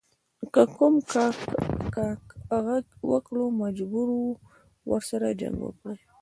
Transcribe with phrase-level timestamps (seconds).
[0.53, 2.05] که کوم کاکه
[2.61, 4.21] ږغ وکړ مجبور و
[4.91, 6.01] ورسره جنګ وکړي.